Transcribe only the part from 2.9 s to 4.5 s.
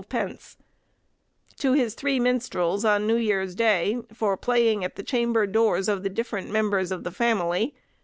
New Year's Day, for